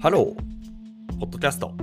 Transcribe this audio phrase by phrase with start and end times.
[0.00, 1.74] ハロー、ポッドキャスト。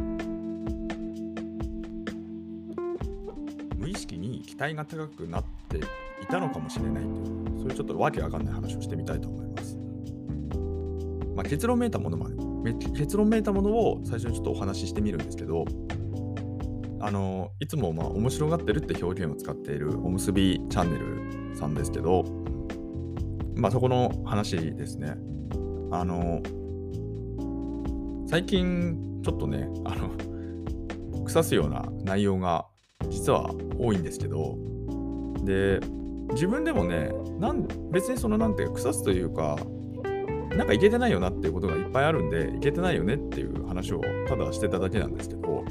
[3.77, 5.81] 無意識に期待が高くなってい
[6.27, 7.15] たのかもしれないという、
[7.59, 9.77] そういうちょっとわけわかんない話をしてみたいと思います。
[11.35, 15.65] まあ、結論めいたものまで、結論めいたものを最初にちょっとお話ししてみるんですけど、
[16.99, 22.23] あのいつもまあ面白がってるって表現を使っているおむすびチャンネルさんですけど、
[23.55, 25.19] まあ、そこの話ですね。
[25.91, 26.41] あの
[28.27, 30.11] 最近ちょっとね、あの、
[31.25, 32.65] 腐すような内容が
[33.09, 34.57] 実は多いんですけど、
[35.45, 35.79] で、
[36.31, 37.09] 自分でもね、
[37.39, 39.57] なん別にそのなんて、腐すというか、
[40.57, 45.63] なんかいけてないよなっていうことがいっぱいあるんで、いけてないよねっていう話をただしてただけなんですけど、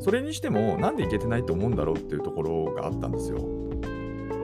[0.00, 3.38] それにしても、なんでいけてないと思うんだろうっていうところがあったんですよ。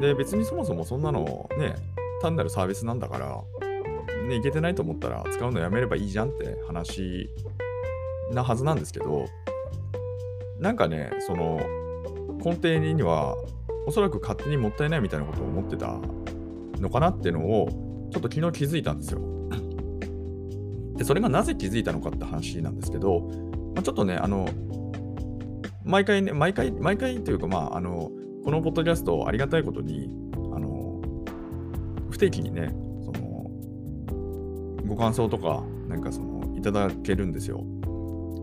[0.02, 1.76] で、別にそもそもそんなのね、
[2.20, 3.42] 単なるサービスなんだから、
[4.28, 7.30] ね、いけてないと思ったら使うのやめればいいじゃんって話
[8.32, 9.26] なはずなんですけど、
[10.58, 11.60] なんかね、その
[12.44, 13.36] 根底には、
[13.86, 15.98] おそらく勝手にもったいないみたいなことを思ってた
[16.80, 17.68] のかなっていうのを、
[18.12, 19.20] ちょっと昨日気づいたんですよ。
[20.96, 23.20] で、それがなぜ気づいたのかって話なんですけど、
[23.74, 24.48] まあ、ちょっとね、あの、
[25.84, 28.10] 毎回ね、毎回、毎回というか、まあ、あの、
[28.44, 30.08] このポッドキャストありがたいことに、
[30.54, 31.02] あの、
[32.10, 32.74] 不定期にね、
[34.86, 37.62] ご感想とか、なんかその、いただけるんですよ。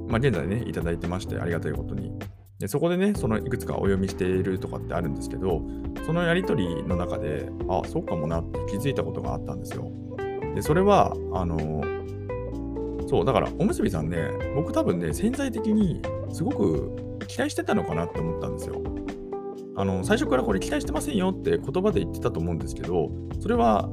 [0.08, 2.12] まあ、現在ね、いただいてまして、ありがたいことに。
[2.60, 5.64] でそこでね、そのいくつかお読みしているとかってあるんですけど、
[6.06, 9.92] そのやりとりの中で、あ、そうかもなって気づいたことがあったんですよ。
[10.54, 11.58] で、それは、あの、
[13.08, 18.82] そう、だから、おむすびさんね、僕多分ね、潜在的にすごく期待してたのかなって思ったんですよ。
[19.76, 23.90] あの、最初からこれ期待してませんよって言葉で言ってたと思うんですけど、それは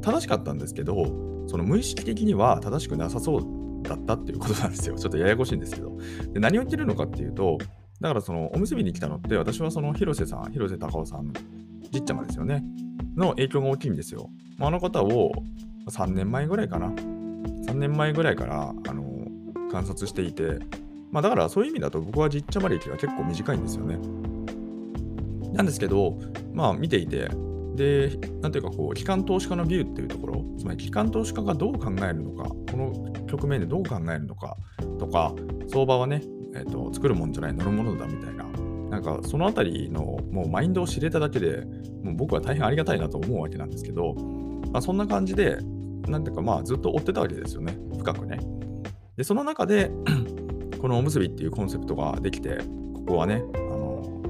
[0.00, 3.42] 正しかったんですけど、その無意識的には正しくなさそう
[3.82, 4.94] だったっていうことなんですよ。
[4.94, 5.96] ちょっとややこしいんですけど。
[6.32, 7.58] で何を言ってるのかっていうと、
[8.00, 11.32] だからそのおむすびに来たのって、私はその広瀬さん、広瀬隆夫さん、
[11.90, 12.62] じっちゃまですよね。
[13.16, 14.30] の影響が大きいんですよ。
[14.60, 15.32] あ、あの方を
[15.88, 16.86] 3年前ぐらいかな。
[16.86, 19.26] 3年前ぐらいからあの
[19.72, 20.60] 観察していて、
[21.10, 23.98] まあだからそういう意味だと僕はじっちゃま歴が結構短いんですよね。
[25.52, 26.16] なんですけど、
[26.54, 27.28] まあ見ていて、
[27.80, 28.10] で、
[28.42, 34.54] なんていうかこう、機関投資家のビューっていうところ、つまり機関投資家がどう考えるのか、この局面でどう考えるのか
[34.98, 35.32] とか、
[35.66, 36.22] 相場はね、
[36.54, 38.44] えーと、作るもんじゃない乗るものだみたいな、
[38.90, 41.64] なんかそのあたりのもうマインドを知れただけで、
[42.04, 44.14] もう僕は大変ありがたいなと思うわけなんですけど、
[44.72, 45.56] まあ、そんな感じで、
[46.06, 48.40] なんていうかまあずっと追ってたわけですよね、深くね。
[49.16, 49.90] で、その中で
[50.82, 52.58] このおむすびっていうコンセプトができて、
[52.92, 54.20] ここはね、あの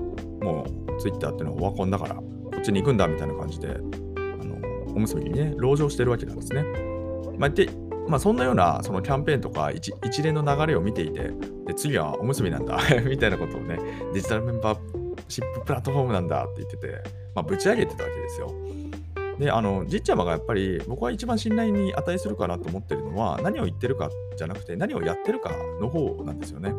[0.40, 2.22] もうツイッターっていうのはオワコンだから、
[2.70, 4.56] ちに行くんだみたいな感じで、あの
[4.94, 6.64] おむすびにね、籠城してるわけなんですね。
[7.38, 7.68] まあ、で
[8.08, 11.30] まあ、そんなようなそのキャンペーンとか一一連の流れを見ていて、
[11.66, 13.78] で次はおむすびなんだ みたいなことをね、
[14.12, 14.78] デジタルメンバー
[15.28, 17.02] シッププラットフォームなんだって言ってて、
[17.34, 18.52] まあ、ぶち上げてたわけですよ。
[19.38, 25.50] で、あの、じっちゃまがやっぱり僕は一番信頼に値するかなと思ってるのは、何を言ってるかじゃなくて、何をやってるか
[25.80, 26.74] の方なんですよね。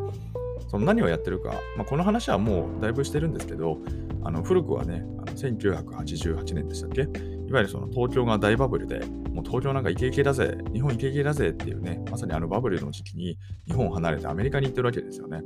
[0.72, 3.76] その何をやってるか、まあ、この話はもうだいぶしてるんですけど、
[4.24, 7.02] あの古くはね、あの1988年でしたっけ？
[7.02, 7.04] い
[7.52, 9.00] わゆるその東京が大バブルで、
[9.34, 15.42] もう東京なんかイケイケだぜ、日本イケイケだぜっていうね、まさにあのバブルの時期に日本を離れてアメリカに行ってるわけですよね。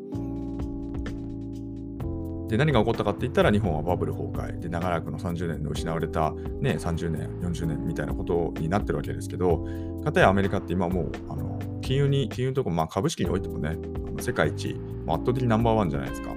[2.47, 4.61] で、何が起こったかって言ったら日本はバブル崩壊。
[4.61, 9.67] で長らくの30年の失われた、ね、30年、40年みたいなことになってるわけですけど、
[10.05, 13.79] かたやアメリカって今もうあの金融に、金融とか、まあ、株式においてもね、
[14.21, 14.77] 世界一、
[15.07, 16.35] 圧倒的ナンバーワンじゃないですか。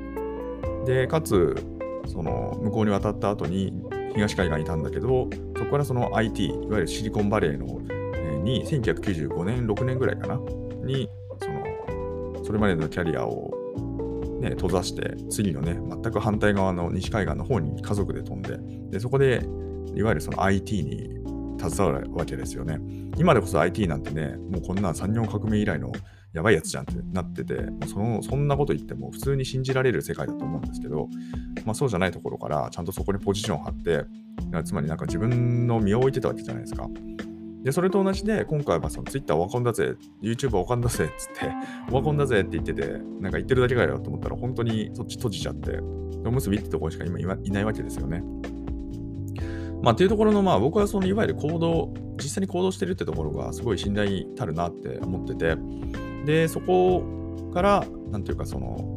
[0.86, 1.56] で、かつ、
[2.06, 3.74] その向こうに渡った後に
[4.14, 5.28] 東海岸にいたんだけど、
[5.58, 7.82] そこからその IT、いわゆるシリコンバレーの、
[8.16, 10.40] えー、に1995年、6年ぐらいかな、
[10.86, 11.10] に、
[11.42, 13.52] その、それまでのキャリアを、
[14.42, 18.60] ね、閉ざして、次のね、全く反対側の西海岸の方に家族で飛んで、
[18.92, 19.42] でそこで、
[19.96, 21.19] いわゆるその IT に
[21.60, 22.80] 携わるわけですよね。
[23.18, 25.92] 今でこそ IT なんてね、もうこんな産業革命以来の
[26.34, 27.56] やばいやつじゃんってなってて、
[27.88, 31.10] そのそんなこと言っても普通に信じられる世界だと思うんですけど、
[31.66, 34.06] まあ、そうじゃないところからちゃんとそこにポジションを張って、
[34.64, 36.88] つまりなんか自分の身を置いてたわけじゃないですか。
[37.64, 41.52] で、それと同じで、今回はその Twitter オワコンだぜ、YouTube オワコンだぜっつって、
[41.92, 42.88] オワコンだぜって言ってて、
[43.20, 45.80] なんか言ってるだけかよと思ったら、本当にそっち閉じちゃって、
[46.26, 48.24] おむすびってところしか今いないわけですよね。
[49.82, 55.56] まあ、っていうところの、まあ、僕はそのいわゆる行動、実際に行動してるってところがすごい信頼たるなって思ってて、
[56.26, 57.04] で、そこ
[57.54, 58.96] から、なんていうか、その、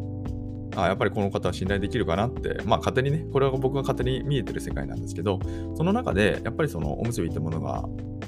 [0.75, 5.39] あやっぱりこの方は信頼できるかなって、まあ勝手にね、これは僕が勝手に見えてる世界なんですけど、
[5.77, 7.85] その中で、やっぱりそのおむすびってものが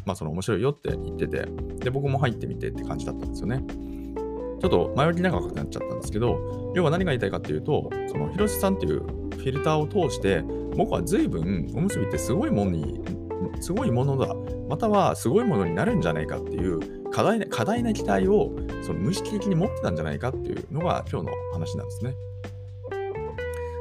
[0.07, 1.47] まあ、その面白いよって言ってて、
[1.81, 3.65] で、僕も入ってみてって感じだったんですよね。
[4.61, 9.03] ちょっと前置き長くなっちゃったんですけど、要は何が言いたいかっていうと、その広瀬さんっていう
[9.45, 10.43] フィルターを通して、
[10.75, 13.05] 僕は随分おむすびってすごいものに、
[13.61, 14.35] すごいものだ、
[14.71, 22.15] またはすごいものになるんじゃないかっていう過大な過大な期待をその無意識的に持ってたんじゃないかっていうのが今日の話なんですね。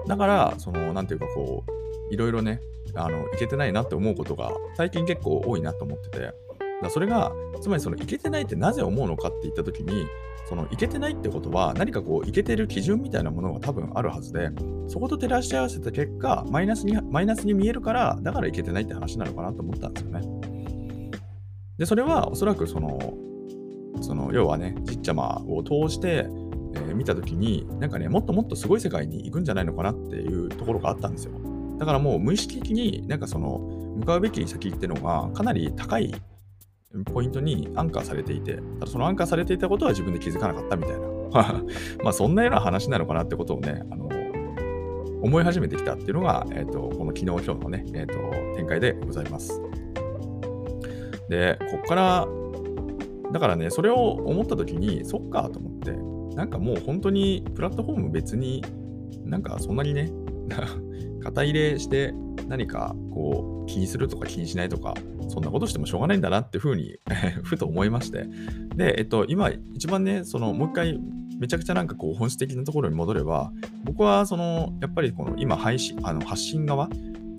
[0.06, 2.60] だから、その、なんていうかこう、いろいろね、
[2.94, 6.34] あの、いけてないなって思うことが最近結構多いなと思ってて、
[6.82, 7.32] だそれが、
[7.62, 10.06] つまりそのいけてないってなぜ思うのかって言ったときに、
[10.54, 14.52] そのいけてないってことは何かこういけてる基準みたいなものが多分あるはずで、
[14.88, 20.22] そこと照らし合わせた結果、マイナスにマイナスに見えるから、だからいけてないって話なのかなと思ったんですよね。
[21.80, 23.00] で、それはおそらくその、
[24.02, 26.28] その要はね、じっちゃまを通して、
[26.76, 31.32] えー、見たときに、なんかね、もっともっとすごい世界に行くんじゃないのかなっていうところがあったんですよ。
[31.80, 33.58] だからもう無意識的になんかその
[33.98, 36.14] 向かうべき先っていうのがかなり高い
[37.06, 41.08] ポイントにアンカーされていて、ただそのアンカーされていたことは自分で気づかなかったみたいな。
[42.04, 44.10] まあそんなような話なのかなってことをね、あの
[45.24, 49.60] 思い始めてきたっていうのが、えーと、この昨日今日のね、えーと、展開でございます。
[51.30, 52.28] で、こっから、
[53.32, 55.94] だからね、それを思った時に、そっかと思って、
[56.36, 58.64] なんかもう本当にプラットフォーム別に
[59.24, 60.12] なんかそんなにね、
[61.24, 62.14] 肩入れして
[62.48, 64.94] 何かこう気にするとか気にしないとか、
[65.30, 66.98] そんなことしてもしょうがないんだなっていうふうに
[67.44, 68.26] ふと思いまして。
[68.76, 71.00] で、えっと、今一番ね、そのもう一回
[71.40, 73.52] めちゃくちゃなんかこう本質的なところに戻れば、
[73.84, 76.90] 僕はそのやっぱりこの今配信、あの発信側、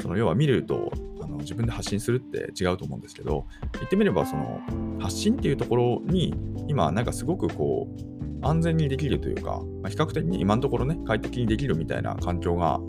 [0.00, 0.92] その要は見ると
[1.22, 4.60] あの自分で発信するって違うと思うんですけど、言ってみればその
[4.98, 6.34] 発信っていうところに
[6.69, 8.14] 今なんかすごくこう
[8.46, 12.81] 安全にできるというか、まあ、比較的に今のところね、快適にできるみたいな環境が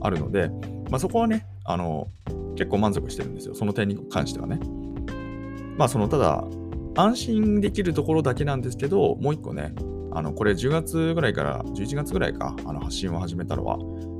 [0.00, 0.48] あるので、
[0.90, 2.08] まあ、そこはね、あの、
[2.56, 3.54] 結構満足してるんですよ。
[3.54, 4.58] その点に関してはね。
[5.76, 6.42] まあ、その、ただ、
[6.96, 9.74] 安心できるところだけなんですけど、もう一個ね、
[10.12, 13.76] あの、これ10月ぐらいから、11月ぐらいか、あの発信を始めたのは、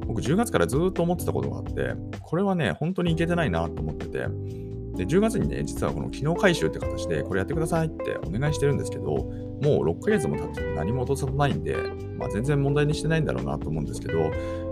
[0.06, 9.32] 僕10月からずっと思ってたことがあって、これはね、本当にいけてないなと思ってて、で、10月にね、実はこの機能回収って形で、これやってくださいってお願いしてるんですけど、
[9.62, 11.76] もう6ヶ月も経って何も落とさないんで、
[12.16, 14.18] まあ、全然問題にしてないんだろうなと思うんですけど、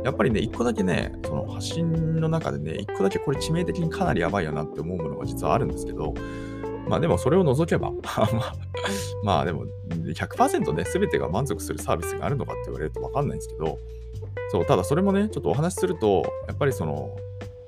[0.05, 6.15] やっぱりね、1個だけね、その発信の中でね、1個だけこれ致命的にかなりやばいよなって思うものが実はあるんですけど、
[6.89, 7.91] まあでもそれを除けば
[9.25, 13.79] まあでも100%ね、全てが満足するサービスがあるのかって言われるとわかんないんですけど、
[14.51, 17.17] そう、ただそれもね、ちょっとお話しすると、やっぱりその、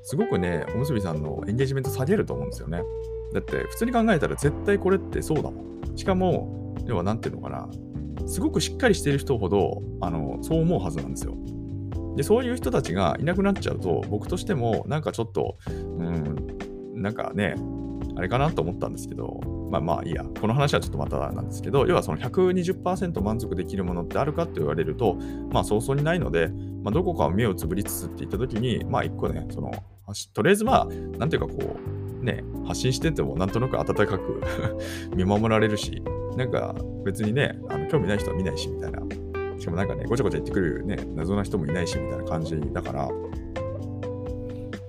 [0.02, 2.82] すごくね、おむすびさんのエンゲージメント下げると思うんですよね。
[3.32, 5.96] だって普通に考えたら絶対これってそうだもん。
[5.96, 7.68] しかも、要は何ていうのかな、
[8.26, 11.34] すごくしっかりしてる人ほど、あの、そう思うはずなんですよ。
[12.16, 16.58] で、そういう人たちがいなくなっちゃうと、僕としてもなんかちょっと、うん、
[16.94, 17.54] なんかね、
[18.16, 19.40] あれかなと思ったんですけど、
[19.70, 25.14] まあまあいいや、この話はちょっとまたなんですけど、要はその120%満足できるものってあるかって言われると、
[25.52, 26.48] まあ早々にないので、
[26.82, 29.72] まあ、どこかを目をつぶりつつって言ったときに、まあ一個ね、その
[30.34, 30.86] とりあえずまあ、
[31.18, 31.76] なんていうかこ
[32.20, 34.42] う、ね、発信しててもなんとなく温かく
[35.14, 36.02] 見守られるし、
[36.38, 36.72] なんか
[37.04, 39.00] 別にね、あの興味ない人は見ないしみたいな。
[39.58, 43.08] しかもなんかね、ごちゃごちゃ言ってくるね、謎な人もいないしみたいな感じだから、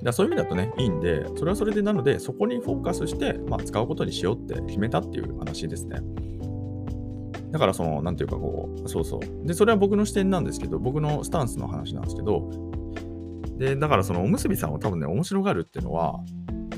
[0.04, 6.00] だそういう意味だとね、いいんで、それはそれでなので、そこにフォーカスして、まあ、使うことにしようって決めたっていう話ですね。
[7.52, 9.47] だからその、なんていうかこう、そうそう。
[9.47, 12.47] で、それは僕の視点なんですけど、僕のスタンスの話なんですけど、
[13.57, 16.19] で、だからそのおむすびさんを多分ね、面白がるっていうのは、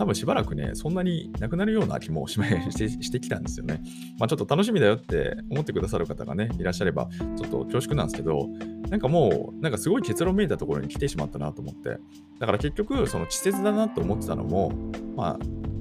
[0.02, 2.42] 多分しばらくね、そんなになくなるような気もし
[2.76, 3.84] てしてきたんですよね。
[4.18, 8.50] まあちょっと楽しみだよって思ってくださる方がね、いらっしゃれば、ちょっと恐縮なんですけど、
[8.90, 12.00] なんかもう、なんかすごい結論見えたところに来てしまったなと思って。
[12.40, 14.72] だから結局、その稚拙だなと思ってたのも、
[15.16, 15.40] まあ、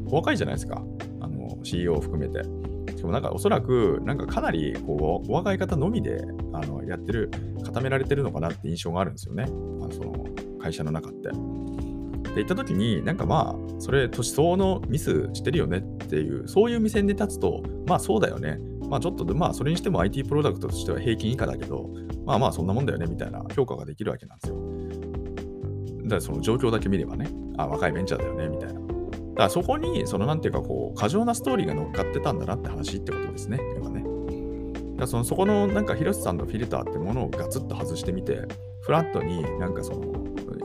[0.09, 0.85] お若いじゃないですか。
[1.23, 2.43] あの、CEO を含めて。
[2.95, 6.21] しかもなんかおそらく、なんかかなりこうお若い方のみで
[6.53, 7.31] あのやってる、
[7.65, 9.45] 固められてるのかなって印象があるんですよね。
[9.45, 10.12] あのその
[10.61, 11.31] 会社の中って。
[12.31, 18.59] って言った時に、なんかまあ、それ年相応のミスしてるよねっていう、そういう目線で立つと、まあそうだよね。
[18.89, 21.91] まあちょっと、まあそれにしても IT プロダクトとしては平均以下だけど、
[22.25, 24.57] まあまあそんなもんだよねみたいな評価ができるわけなんですよ。
[26.05, 28.75] だからその状況だけ見ればね、あ、若いベンチャーだよねみたいな。
[28.75, 28.85] だか
[29.37, 34.03] らそこに、そのなんていうかこう、過剰なストーリーが乗っかってたんだなって話ってことですね、要はね。
[34.03, 38.43] だからそのそこのなんか広瀬さんのフィルターってものをガツッと外してみて、
[38.83, 40.01] フラットになんかその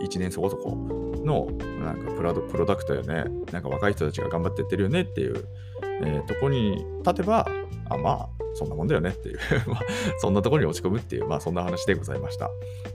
[0.01, 1.47] 1年そこそこの
[1.79, 5.45] なんかプラドプロダクトよね、なんか若い人たちが頑張ってやってるよねっていう、
[6.03, 7.47] えー、とこに立てば、
[7.89, 9.79] あまあ、そんなもんだよねっていう まあ、
[10.19, 12.49] そんなところに落ち込むっていう、まあ、そんな話でございました。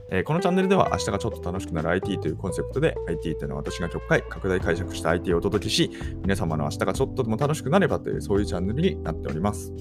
[0.09, 9.71] えー、このチャンネルでは、明日がちょっと楽しくなる IT というコンセプトで、IT っていうのは私が極快、拡大解釈した IT をお届けし、皆様の明日がちょっとでも楽しくなればという、そういうチャンネルになっております。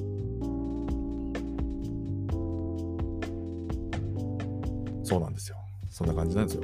[5.03, 5.57] そうなんですよ。
[5.89, 6.63] そんな感じなんですよ。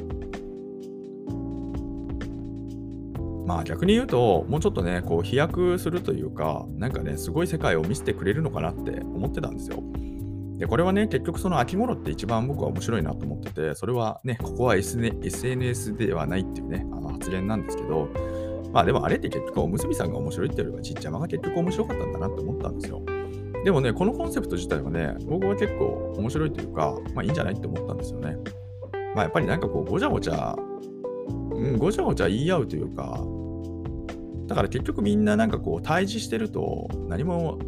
[3.46, 9.82] まあ逆に言うと、もうちょっとね、こう飛躍するというか、なんかね、すごい世界を見せてくれるのかなって思ってたんですよ。
[10.58, 18.08] で、これはね、結局その秋頃って一番僕は面白いなと思ってて、それはね、ここは SNS ではないっていうね、あの発言なんですけど、
[18.72, 23.00] まあでもあれって結局おむすびさんが面白いっていうよりはちっちゃまが結局面白かったんだなって思ったんですよ。
[23.64, 28.36] でもね、このコンセプト自体はね、僕は結構面白いというか、まあいいんじゃないって思ったんですよね。
[29.14, 30.56] まあやっぱりなんかこう、ごちゃごちゃ、
[31.56, 33.20] うん、ごちゃごちゃ言い合うというか、
[34.46, 37.58] だから結局みんななんかこう対峙してると何も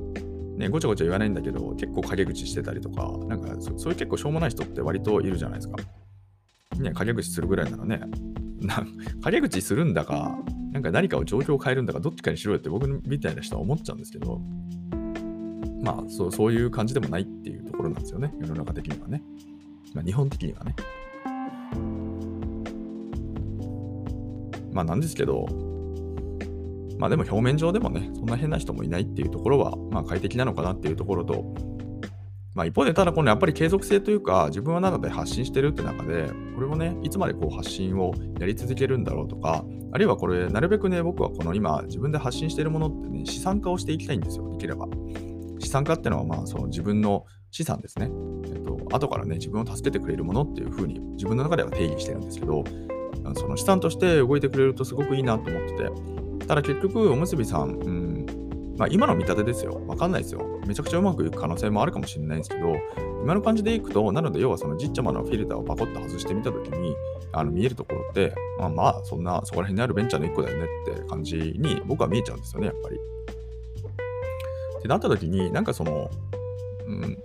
[0.56, 5.76] ね、ごちゃごちゃ言わないんだけど、結構陰口してたりとか、なんかそういう結構しょうもない人って割といるじゃないですか。
[6.78, 8.00] ね、陰口するぐらいならね、
[8.60, 8.84] な
[9.22, 10.36] 陰口するんだか、
[10.72, 14.40] なんか何かを状況を変えるんだか、どっちかにしろよって僕みたいな人は思っちゃうんですけど、
[15.82, 19.22] まあそうそういう感じでもないっていうところなんですよね、世の中的にはね。
[19.94, 20.74] まあ、日本的にはね。
[24.78, 25.48] まあなんですけど、
[27.00, 31.52] まあでも表面上でもね、そんな変な人もいないっていうところは、まあ快適なのかなっていうところと、
[32.54, 44.86] まあ一方でただこのやっぱり継続性というか、自分はなので発信してるって中で、これをね、いつまでこう発信をやり続けるんだろうとか、あるいはこれ、なるべくね、僕はこの今自分で発信してるものってね、資産化をしていきたいんですよ、できれば。
[45.58, 48.12] 資産化っていうのは、まあその自分の資産ですね。
[48.44, 52.62] えっと、後からね、自分を助けてくれるものっていうふうに自分の中では定義してるんですけど、
[53.34, 58.26] その資産として動いてくれるとすごくいいなと思ってて、ただ結局、おむすびさん、うん、
[58.78, 59.82] まあ、今の見立てですよ。
[59.86, 60.60] わかんないですよ。
[60.66, 62.76] めちゃくちゃうまくいく可能性もあるかもしれないんですけど、
[63.22, 66.94] 今の感じでいくと、なので要はそのじっちゃまのフィルターをパコッと外してみたときに、
[67.32, 72.96] あの見えるところって、まあ、まあ、そんな、そこら辺にあるベンチャーの1個だよねって感じに僕は見えちゃうんですよね、やっぱり。
[74.78, 76.08] ってなった時に、なんかその、
[76.86, 77.18] うん、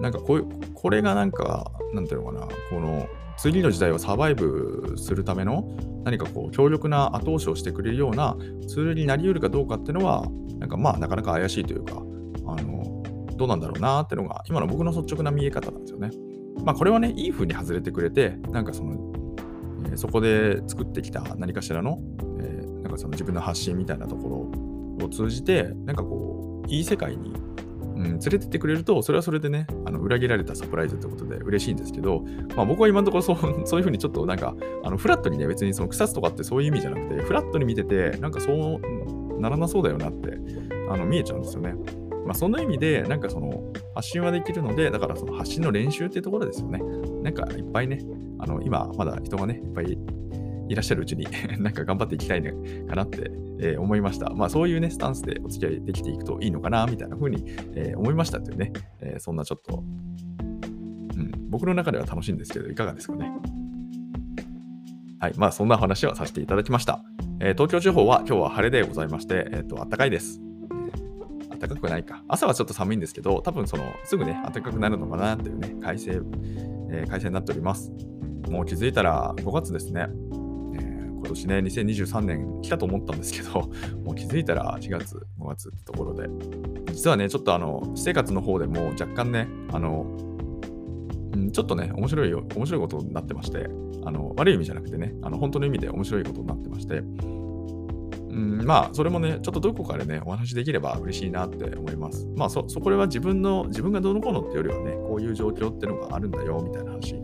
[0.00, 3.06] なんかこういう、これがなんか、なんていうのかな、この、
[3.40, 5.64] 次の時代をサバイブするための
[6.04, 8.36] 何かこう強力な後押しをしてくれるような
[8.68, 10.26] ツールになり得るかどうかっていうのは、
[10.58, 13.02] なんかまあなかなか怪しいというか、あの、
[13.36, 16.10] どうなんだろうなっていうのが今の僕の率直な見え方なんですよね。
[16.64, 18.92] まあこれはね、いい風に外れてくれて、なんかその、
[19.86, 21.98] えー、そこで作ってきた何かしらの、
[22.40, 24.52] えー、なんかその自分の発信みたいなとこ
[25.00, 27.32] ろを通じて、なんかこう、いい世界に
[28.00, 32.24] うん、連れてってくれると、それはそれでね、あの裏切られたサプライズってことで嬉しいんですけど、
[32.56, 40.38] まあ、僕は今のところそう そういうふうにちょっとなんか、あのフラットにね、別にその草津とかってそういう意味じゃなくて、フラットに見てて、なんかそうならなそうだよなって
[40.88, 41.74] あの見えちゃうんですよね。
[42.26, 46.80] まあ、その意味で、なんかその発信はできるので、だからその発信の練習っていうところですよね。
[47.22, 48.00] なんかいっぱいね、
[48.38, 49.98] あの今まだ人がね、いっぱい
[50.70, 51.26] いらっしゃるうちに
[51.58, 52.52] なんか頑張っていきたいの
[52.86, 54.30] かなって、えー、思いました。
[54.30, 59.82] まあそういうね、スタンスでお付き合いできていくといいのかな、みたいな風に、えー、思いましたというね、えー、そんなちょっと、
[61.16, 63.32] うん、僕の中では楽しいんですけど、いかがですかね。
[65.18, 65.34] はい。
[65.36, 67.02] まあそんな話をさせていただきました。
[67.40, 70.40] え東京地方は今日は晴れでございまして、えっ、と、暖かいです。
[71.58, 72.22] 暖かくないか。
[72.28, 76.22] 朝はちょっと寒いんですけど、多分その、すぐね、暖かくなるのかなっていうね、快晴、
[76.90, 77.92] え快晴になっております。
[78.48, 80.08] もう気づいたら5月ですね。
[81.20, 83.70] 今年ね、2023年来たと思ったんですけど、
[84.04, 86.28] もう気づいたら4月、5月ってところで、
[86.92, 90.06] 実はね、ちょっとあの、私生活の方でも若干ね、あの、
[91.32, 93.68] うん、ちょっとね、面白い、面白いことになってまして、
[94.04, 97.02] あの、悪い意味じゃなくてね、あの、本当の意味で面白いことになってまして、
[98.30, 102.26] うん、まあ、それもね、ちょっとどこかでね、お話できれば嬉しいなって思います。
[102.36, 107.16] まあ、そ、そこは自分の、自分がどうのこうのってよりはね、こういう状況っていうのがあるんだよ、みたいな話。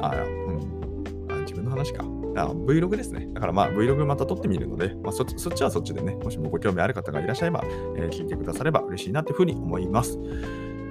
[0.00, 1.34] あ、うん。
[1.34, 2.17] あ自分の話か。
[2.44, 3.28] あ Vlog ですね。
[3.32, 7.62] だからまあ Vlog また撮ってみるので、まあ、そそっちはそっちでね、もしもご興味ある方がいらっしゃれば、
[7.96, 10.18] えー、聞いてくだされば嬉しいなというふうに思います。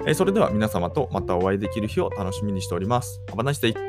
[0.06, 3.20] えー、それでは皆様とまたお会いできる日を楽しみにしております。
[3.28, 3.87] Have a nice day!